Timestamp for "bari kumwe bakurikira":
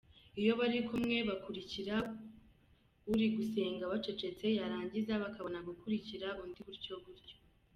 0.59-1.95